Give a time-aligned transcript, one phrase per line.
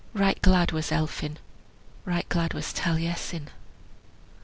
[0.15, 1.37] Right glad was Elphin,
[2.05, 3.49] right glad was Taliesin.